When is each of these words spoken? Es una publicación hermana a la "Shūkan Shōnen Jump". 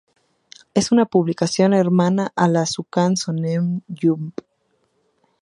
Es 0.73 0.91
una 0.91 1.05
publicación 1.05 1.75
hermana 1.75 2.33
a 2.35 2.47
la 2.47 2.61
"Shūkan 2.63 3.11
Shōnen 3.13 3.83
Jump". 4.01 4.39